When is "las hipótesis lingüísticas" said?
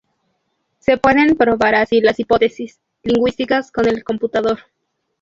2.01-3.71